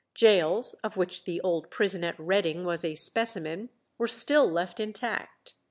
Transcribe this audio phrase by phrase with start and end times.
[0.19, 3.69] Gaols, of which the old prison at Reading was a specimen,
[3.99, 5.53] were still left intact.